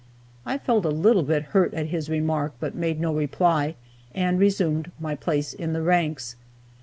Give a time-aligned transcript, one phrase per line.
[0.47, 3.75] I felt a little bit hurt at his remark, but made no reply,
[4.15, 6.35] and resumed my place in the ranks.